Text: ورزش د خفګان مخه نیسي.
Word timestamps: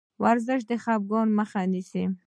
ورزش 0.23 0.61
د 0.69 0.71
خفګان 0.83 1.27
مخه 1.37 1.61
نیسي. 1.71 2.03